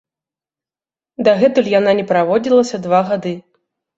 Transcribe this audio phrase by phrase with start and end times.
[1.27, 3.35] Дагэтуль яна на праводзілася два гады.